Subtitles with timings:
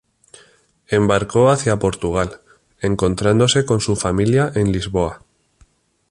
[0.87, 2.41] Embarcó hacia Portugal,
[2.79, 5.21] encontrándose con su familia en Lisboa.